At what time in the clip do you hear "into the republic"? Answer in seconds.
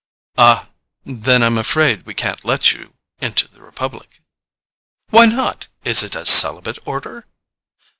3.19-4.19